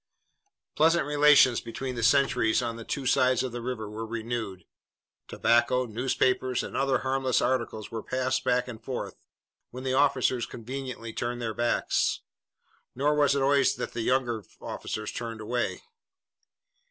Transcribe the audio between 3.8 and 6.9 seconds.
were renewed. Tobacco, newspapers, and